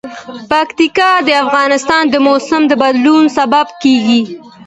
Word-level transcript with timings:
پکتیکا 0.51 1.09
د 1.27 1.29
افغانستان 1.43 2.03
د 2.09 2.15
موسم 2.27 2.61
د 2.67 2.73
بدلون 2.81 3.23
سبب 3.37 3.67
کېږي. 3.83 4.21